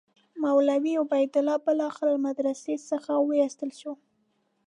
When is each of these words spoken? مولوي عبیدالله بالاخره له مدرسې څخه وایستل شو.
مولوي 0.43 0.93
عبیدالله 1.01 1.55
بالاخره 1.65 2.09
له 2.15 2.19
مدرسې 2.27 2.73
څخه 2.89 3.11
وایستل 3.27 3.69
شو. 3.79 3.93